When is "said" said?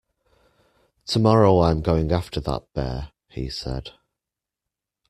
3.51-3.91